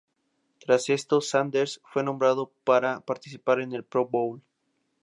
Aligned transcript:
Tras 0.59 0.89
esto, 0.89 1.21
Sanders 1.21 1.79
fue 1.93 2.03
nombrado 2.03 2.51
para 2.63 3.01
participar 3.01 3.61
en 3.61 3.73
el 3.73 3.83
Pro 3.83 4.07
Bowl. 4.07 4.41